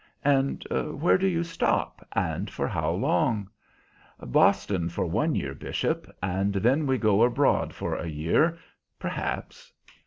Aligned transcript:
"And 0.25 0.65
where 0.71 1.19
do 1.19 1.27
you 1.27 1.43
stop, 1.43 2.03
and 2.13 2.49
for 2.49 2.67
how 2.67 2.89
long?" 2.89 3.47
"Boston, 4.19 4.89
for 4.89 5.05
one 5.05 5.35
year, 5.35 5.53
Bishop, 5.53 6.09
and 6.23 6.53
then 6.55 6.87
we 6.87 6.97
go 6.97 7.21
abroad 7.21 7.71
for 7.75 7.93
a 7.95 8.07
year, 8.07 8.57
perhaps." 8.97 9.71